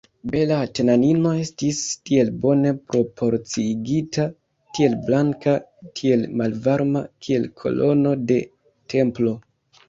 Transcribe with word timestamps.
Bela 0.33 0.55
Atenanino 0.67 1.33
estis 1.41 1.81
tiel 2.09 2.31
bone 2.45 2.71
proporciigita, 2.93 4.25
tiel 4.79 4.95
blanka, 5.11 5.53
tiel 6.01 6.25
malvarma, 6.43 7.05
kiel 7.27 7.47
kolono 7.63 8.17
de 8.33 8.41
templo. 8.97 9.37